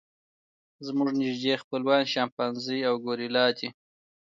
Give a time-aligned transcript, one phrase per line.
[0.85, 3.67] زموږ نږدې خپلوان شامپانزي او ګوریلا دي.